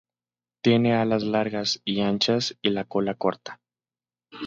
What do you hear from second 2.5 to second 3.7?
y la cola corta.